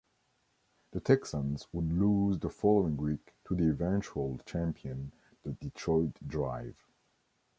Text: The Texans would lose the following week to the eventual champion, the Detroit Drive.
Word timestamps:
The 0.93 0.99
Texans 0.99 1.67
would 1.71 1.93
lose 1.93 2.39
the 2.39 2.49
following 2.49 2.97
week 2.97 3.35
to 3.45 3.53
the 3.53 3.69
eventual 3.69 4.39
champion, 4.47 5.11
the 5.43 5.51
Detroit 5.51 6.15
Drive. 6.27 6.83